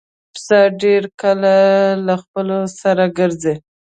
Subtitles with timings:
[0.33, 1.55] پسه ډېر کله
[2.05, 3.55] له خپلو سره ګرځي.